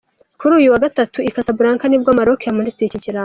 [0.39, 3.19] Kuri uyu wa Gatatu i Casablanca nibwo Maroc yamuritse iki kirango.